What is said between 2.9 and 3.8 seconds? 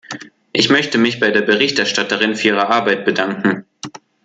bedanken.